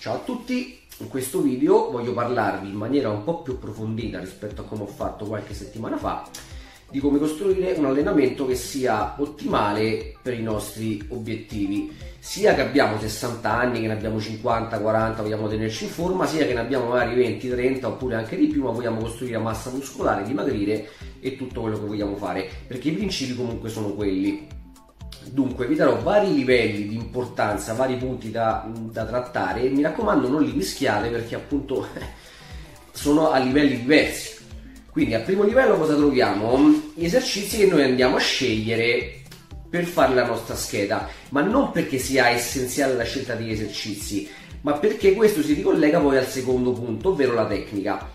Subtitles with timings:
[0.00, 4.60] Ciao a tutti, in questo video voglio parlarvi in maniera un po' più approfondita rispetto
[4.60, 6.28] a come ho fatto qualche settimana fa
[6.90, 12.98] di come costruire un allenamento che sia ottimale per i nostri obiettivi, sia che abbiamo
[12.98, 16.88] 60 anni, che ne abbiamo 50, 40, vogliamo tenerci in forma, sia che ne abbiamo
[16.88, 20.88] magari 20, 30 oppure anche di più, ma vogliamo costruire massa muscolare, dimagrire
[21.20, 24.46] e tutto quello che vogliamo fare, perché i principi comunque sono quelli.
[25.24, 30.28] Dunque vi darò vari livelli di importanza, vari punti da, da trattare e mi raccomando
[30.28, 31.86] non li mischiate perché appunto
[32.92, 34.40] sono a livelli diversi
[34.90, 36.58] quindi a primo livello cosa troviamo?
[36.94, 39.22] Gli esercizi che noi andiamo a scegliere
[39.68, 44.28] per fare la nostra scheda, ma non perché sia essenziale la scelta degli esercizi,
[44.62, 48.10] ma perché questo si ricollega poi al secondo punto, ovvero la tecnica.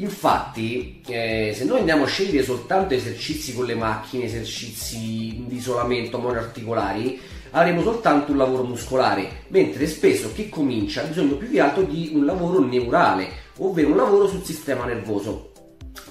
[0.00, 6.18] Infatti, eh, se noi andiamo a scegliere soltanto esercizi con le macchine, esercizi di isolamento
[6.18, 11.82] monoarticolari, avremo soltanto un lavoro muscolare, mentre spesso chi comincia ha bisogno più che altro
[11.82, 15.50] di un lavoro neurale, ovvero un lavoro sul sistema nervoso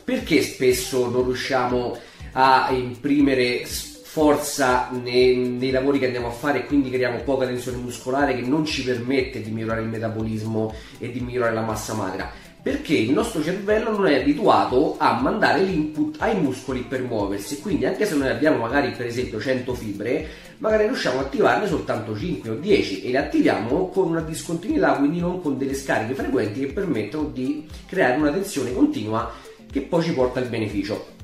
[0.09, 1.95] perché spesso non riusciamo
[2.31, 7.77] a imprimere forza nei, nei, lavori che andiamo a fare e quindi creiamo poca tensione
[7.77, 12.31] muscolare che non ci permette di migliorare il metabolismo e di migliorare la massa magra?
[12.61, 17.85] Perché il nostro cervello non è abituato a mandare l'input ai muscoli per muoversi, quindi
[17.85, 22.49] anche se noi abbiamo magari per esempio 100 fibre, magari riusciamo ad attivarne soltanto 5
[22.49, 26.73] o 10 e le attiviamo con una discontinuità, quindi non con delle scariche frequenti che
[26.73, 29.31] permettono di creare una tensione continua
[29.71, 31.17] che poi ci porta il beneficio.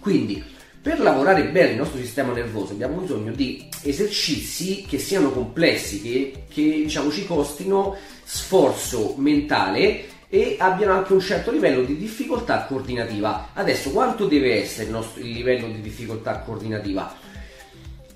[0.00, 0.42] Quindi,
[0.82, 6.44] per lavorare bene il nostro sistema nervoso abbiamo bisogno di esercizi che siano complessi, che,
[6.48, 13.50] che diciamo, ci costino sforzo mentale e abbiano anche un certo livello di difficoltà coordinativa.
[13.52, 17.22] Adesso, quanto deve essere il, nostro, il livello di difficoltà coordinativa?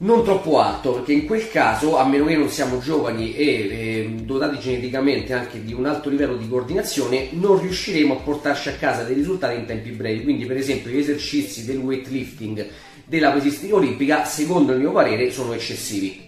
[0.00, 4.11] non troppo alto perché in quel caso a meno che non siamo giovani e eh,
[4.22, 9.02] dotati geneticamente anche di un alto livello di coordinazione non riusciremo a portarci a casa
[9.02, 12.64] dei risultati in tempi brevi quindi per esempio gli esercizi del weightlifting
[13.06, 16.27] della pesistica olimpica secondo il mio parere sono eccessivi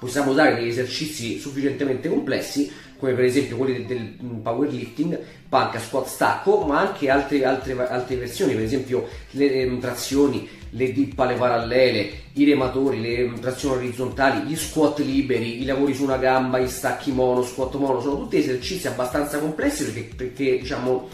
[0.00, 5.18] possiamo usare degli esercizi sufficientemente complessi come per esempio quelli del, powerlifting,
[5.48, 10.92] panca, squat, stacco, ma anche altre, altre, altre versioni, per esempio le, le trazioni, le
[10.92, 16.18] dip alle parallele, i rematori, le trazioni orizzontali, gli squat liberi, i lavori su una
[16.18, 21.08] gamba, gli stacchi mono, squat mono, sono tutti esercizi abbastanza complessi perché, perché diciamo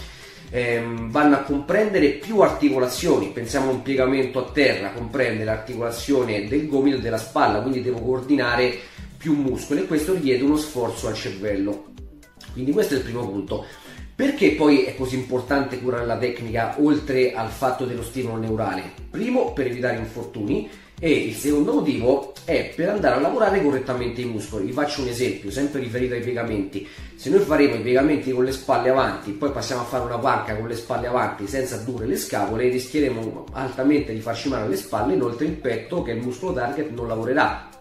[0.51, 3.29] ehm, vanno a comprendere più articolazioni.
[3.29, 8.01] Pensiamo a un piegamento a terra, comprende l'articolazione del gomito e della spalla, quindi devo
[8.01, 8.79] coordinare
[9.17, 11.87] più muscoli e questo richiede uno sforzo al cervello.
[12.53, 13.65] Quindi questo è il primo punto.
[14.15, 18.93] Perché poi è così importante curare la tecnica oltre al fatto dello stimolo neurale?
[19.11, 24.25] Primo, per evitare infortuni e il secondo motivo è per andare a lavorare correttamente i
[24.25, 24.67] muscoli.
[24.67, 26.89] Vi faccio un esempio, sempre riferito ai piegamenti.
[27.17, 30.57] Se noi faremo i piegamenti con le spalle avanti, poi passiamo a fare una panca
[30.57, 35.15] con le spalle avanti senza addurre le scapole, rischieremo altamente di farci male alle spalle,
[35.15, 37.75] inoltre il petto, che è il muscolo target, non lavorerà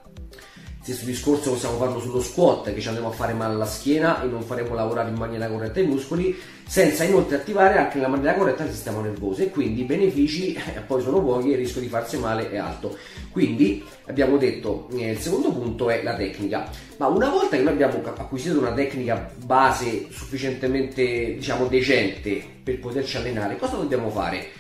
[0.86, 4.28] Stesso discorso possiamo farlo sullo squat, che ci andremo a fare male alla schiena e
[4.28, 8.66] non faremo lavorare in maniera corretta i muscoli, senza inoltre attivare anche nella maniera corretta
[8.66, 11.88] il sistema nervoso e quindi i benefici eh, poi sono pochi e il rischio di
[11.88, 12.96] farsi male è alto.
[13.32, 17.74] Quindi abbiamo detto, eh, il secondo punto è la tecnica, ma una volta che noi
[17.74, 24.55] abbiamo acquisito una tecnica base sufficientemente diciamo decente per poterci allenare, cosa dobbiamo fare?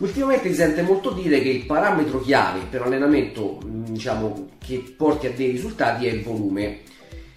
[0.00, 5.30] Ultimamente si sente molto dire che il parametro chiave per allenamento diciamo, che porti a
[5.30, 6.80] dei risultati è il volume.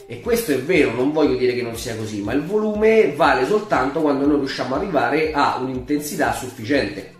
[0.05, 3.45] E questo è vero, non voglio dire che non sia così, ma il volume vale
[3.45, 7.15] soltanto quando noi riusciamo ad arrivare a un'intensità sufficiente.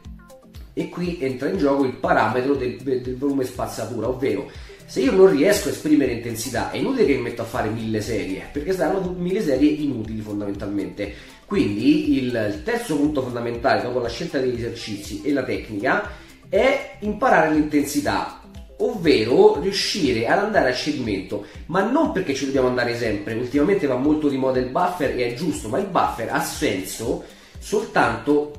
[0.74, 4.50] E qui entra in gioco il parametro del, del volume spazzatura, ovvero
[4.86, 8.00] se io non riesco a esprimere intensità è inutile che mi metto a fare mille
[8.00, 11.14] serie, perché saranno mille serie inutili fondamentalmente.
[11.46, 16.10] Quindi il terzo punto fondamentale dopo la scelta degli esercizi e la tecnica
[16.50, 18.42] è imparare l'intensità,
[18.78, 23.96] ovvero riuscire ad andare a cedimento, ma non perché ci dobbiamo andare sempre, ultimamente va
[23.96, 27.24] molto di moda il buffer e è giusto, ma il buffer ha senso
[27.60, 28.52] soltanto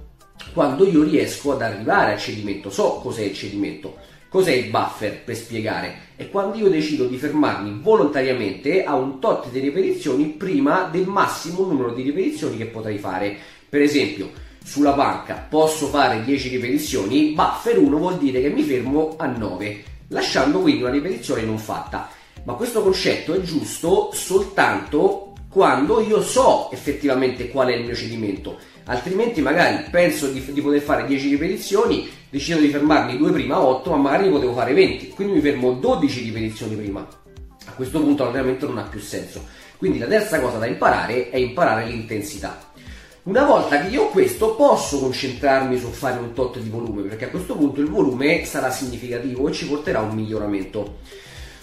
[0.52, 3.96] quando io riesco ad arrivare al cedimento, so cos'è il cedimento.
[4.34, 5.94] Cos'è il buffer per spiegare?
[6.16, 11.64] È quando io decido di fermarmi volontariamente a un tot di ripetizioni prima del massimo
[11.64, 13.36] numero di ripetizioni che potrei fare.
[13.68, 14.32] Per esempio,
[14.64, 19.84] sulla panca posso fare 10 ripetizioni, buffer 1 vuol dire che mi fermo a 9,
[20.08, 22.08] lasciando quindi una ripetizione non fatta.
[22.42, 25.23] Ma questo concetto è giusto soltanto
[25.54, 28.58] quando io so effettivamente qual è il mio cedimento.
[28.86, 33.88] Altrimenti magari penso di, di poter fare 10 ripetizioni, decido di fermarmi due prima 8,
[33.90, 37.06] ma magari potevo fare 20, quindi mi fermo 12 ripetizioni prima.
[37.66, 39.46] A questo punto l'allenamento non ha più senso.
[39.76, 42.72] Quindi la terza cosa da imparare è imparare l'intensità.
[43.22, 47.26] Una volta che io ho questo posso concentrarmi su fare un tot di volume, perché
[47.26, 50.96] a questo punto il volume sarà significativo e ci porterà a un miglioramento.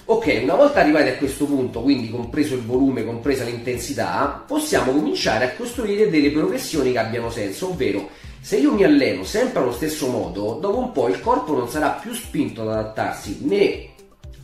[0.05, 5.45] Ok, una volta arrivati a questo punto, quindi compreso il volume, compresa l'intensità, possiamo cominciare
[5.45, 8.09] a costruire delle progressioni che abbiano senso, ovvero
[8.41, 11.91] se io mi alleno sempre allo stesso modo, dopo un po' il corpo non sarà
[11.91, 13.89] più spinto ad adattarsi né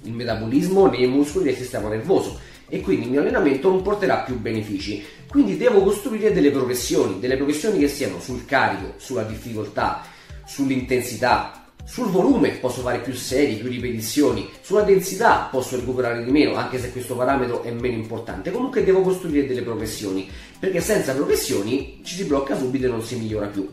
[0.04, 2.39] il metabolismo né i muscoli del sistema nervoso
[2.69, 5.04] e quindi il mio allenamento non porterà più benefici.
[5.27, 10.04] Quindi devo costruire delle progressioni, delle progressioni che siano sul carico, sulla difficoltà,
[10.45, 16.55] sull'intensità, sul volume posso fare più serie, più ripetizioni, sulla densità posso recuperare di meno,
[16.55, 18.51] anche se questo parametro è meno importante.
[18.51, 20.29] Comunque devo costruire delle progressioni,
[20.59, 23.67] perché senza progressioni ci si blocca subito e non si migliora più.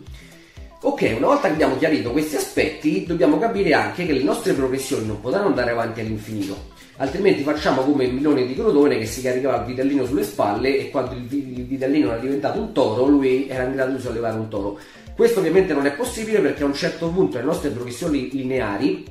[0.82, 5.06] Ok, una volta che abbiamo chiarito questi aspetti, dobbiamo capire anche che le nostre progressioni
[5.06, 9.58] non potranno andare avanti all'infinito altrimenti facciamo come il milone di Crotone che si caricava
[9.58, 13.72] il vitellino sulle spalle e quando il, vitellino era diventato un toro lui era in
[13.72, 14.78] grado di sollevare un toro
[15.14, 19.05] questo ovviamente non è possibile perché a un certo punto le nostre progressioni lineari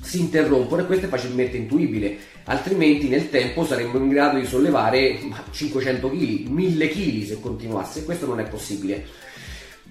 [0.00, 2.16] si interrompono e questo è facilmente intuibile.
[2.44, 5.18] Altrimenti nel tempo saremmo in grado di sollevare
[5.50, 8.04] 500 kg 1000 kg se continuasse.
[8.04, 9.06] Questo non è possibile.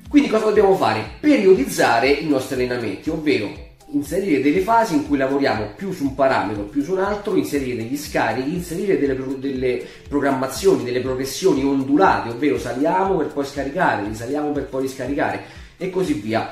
[0.08, 1.14] Quindi cosa dobbiamo fare?
[1.20, 6.64] periodizzare i nostri allenamenti ovvero inserire delle fasi in cui lavoriamo più su un parametro,
[6.64, 12.58] più su un altro, inserire degli scarichi, inserire delle, delle programmazioni, delle progressioni ondulate, ovvero
[12.58, 15.44] saliamo per poi scaricare, risaliamo per poi riscaricare
[15.78, 16.52] e così via.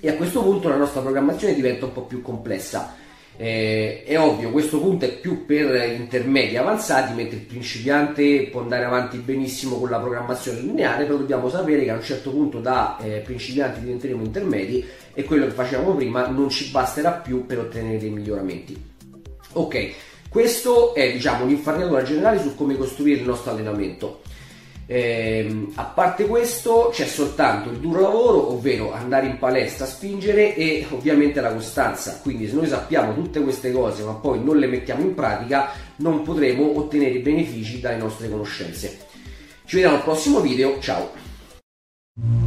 [0.00, 2.96] E a questo punto la nostra programmazione diventa un po' più complessa.
[3.36, 8.84] Eh, è ovvio, questo punto è più per intermedi avanzati, mentre il principiante può andare
[8.84, 12.98] avanti benissimo con la programmazione lineare, però dobbiamo sapere che a un certo punto da
[12.98, 14.84] eh, principianti diventeremo intermedi
[15.14, 18.90] e quello che facevamo prima non ci basterà più per ottenere dei miglioramenti.
[19.54, 19.90] Ok,
[20.28, 24.22] questo è diciamo un'infarinatura generale su come costruire il nostro allenamento.
[24.86, 30.86] Eh, a parte questo c'è soltanto il duro lavoro, ovvero andare in palestra, spingere e
[30.90, 32.20] ovviamente la costanza.
[32.22, 36.22] Quindi se noi sappiamo tutte queste cose ma poi non le mettiamo in pratica non
[36.22, 38.98] potremo ottenere i benefici dalle nostre conoscenze.
[39.64, 42.41] Ci vediamo al prossimo video, ciao!